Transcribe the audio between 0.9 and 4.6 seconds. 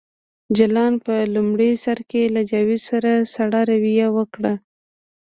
په لومړي سر کې له جاوید سره سړه رویه وکړه